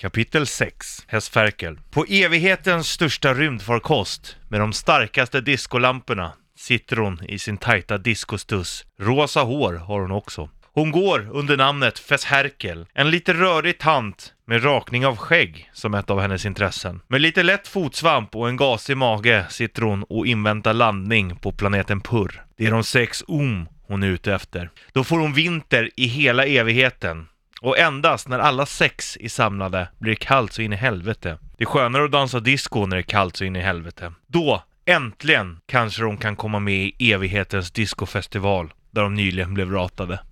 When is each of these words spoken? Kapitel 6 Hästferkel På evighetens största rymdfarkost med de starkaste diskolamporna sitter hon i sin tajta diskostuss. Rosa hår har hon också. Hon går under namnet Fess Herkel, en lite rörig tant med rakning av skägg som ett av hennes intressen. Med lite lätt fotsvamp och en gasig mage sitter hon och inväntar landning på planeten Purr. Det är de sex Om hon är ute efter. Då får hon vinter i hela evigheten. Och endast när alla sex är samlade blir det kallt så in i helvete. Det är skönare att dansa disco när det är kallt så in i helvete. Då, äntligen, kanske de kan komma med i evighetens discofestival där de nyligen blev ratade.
Kapitel 0.00 0.46
6 0.46 1.04
Hästferkel 1.06 1.78
På 1.90 2.04
evighetens 2.08 2.88
största 2.88 3.34
rymdfarkost 3.34 4.36
med 4.48 4.60
de 4.60 4.72
starkaste 4.72 5.40
diskolamporna 5.40 6.32
sitter 6.58 6.96
hon 6.96 7.24
i 7.24 7.38
sin 7.38 7.56
tajta 7.56 7.98
diskostuss. 7.98 8.84
Rosa 8.98 9.40
hår 9.40 9.72
har 9.72 10.00
hon 10.00 10.10
också. 10.10 10.50
Hon 10.72 10.90
går 10.90 11.28
under 11.32 11.56
namnet 11.56 11.98
Fess 11.98 12.24
Herkel, 12.24 12.86
en 12.94 13.10
lite 13.10 13.34
rörig 13.34 13.78
tant 13.78 14.34
med 14.46 14.64
rakning 14.64 15.06
av 15.06 15.16
skägg 15.16 15.70
som 15.72 15.94
ett 15.94 16.10
av 16.10 16.20
hennes 16.20 16.46
intressen. 16.46 17.00
Med 17.08 17.20
lite 17.20 17.42
lätt 17.42 17.68
fotsvamp 17.68 18.36
och 18.36 18.48
en 18.48 18.56
gasig 18.56 18.96
mage 18.96 19.46
sitter 19.50 19.82
hon 19.82 20.02
och 20.02 20.26
inväntar 20.26 20.74
landning 20.74 21.36
på 21.36 21.52
planeten 21.52 22.00
Purr. 22.00 22.44
Det 22.56 22.66
är 22.66 22.70
de 22.70 22.84
sex 22.84 23.24
Om 23.28 23.68
hon 23.86 24.02
är 24.02 24.08
ute 24.08 24.34
efter. 24.34 24.70
Då 24.92 25.04
får 25.04 25.18
hon 25.18 25.32
vinter 25.32 25.90
i 25.96 26.06
hela 26.06 26.44
evigheten. 26.44 27.26
Och 27.60 27.78
endast 27.78 28.28
när 28.28 28.38
alla 28.38 28.66
sex 28.66 29.16
är 29.20 29.28
samlade 29.28 29.88
blir 29.98 30.12
det 30.12 30.16
kallt 30.16 30.52
så 30.52 30.62
in 30.62 30.72
i 30.72 30.76
helvete. 30.76 31.38
Det 31.56 31.64
är 31.64 31.66
skönare 31.66 32.04
att 32.04 32.12
dansa 32.12 32.40
disco 32.40 32.86
när 32.86 32.96
det 32.96 33.00
är 33.00 33.02
kallt 33.02 33.36
så 33.36 33.44
in 33.44 33.56
i 33.56 33.60
helvete. 33.60 34.12
Då, 34.26 34.62
äntligen, 34.84 35.60
kanske 35.66 36.02
de 36.02 36.16
kan 36.16 36.36
komma 36.36 36.58
med 36.58 36.92
i 36.98 37.12
evighetens 37.12 37.70
discofestival 37.70 38.72
där 38.90 39.02
de 39.02 39.14
nyligen 39.14 39.54
blev 39.54 39.72
ratade. 39.72 40.20